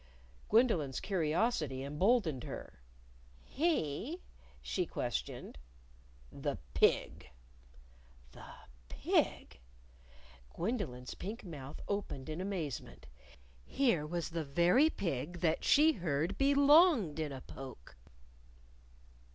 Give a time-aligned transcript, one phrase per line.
[0.49, 2.81] Gwendolyn's curiosity emboldened her.
[3.43, 4.23] "He?"
[4.59, 5.59] she questioned.
[6.31, 7.29] "The pig."
[8.31, 8.51] The
[8.89, 9.59] pig!
[10.55, 13.05] Gwendolyn's pink mouth opened in amazement.
[13.63, 17.95] Here was the very pig that she heard belonged in a poke!